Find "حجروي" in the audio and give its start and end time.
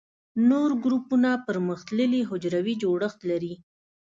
2.29-2.73